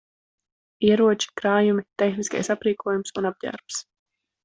Ieroči, 0.87 1.29
krājumi, 1.43 1.85
tehniskais 2.03 2.53
aprīkojums 2.57 3.17
un 3.23 3.33
apģērbs. 3.33 3.83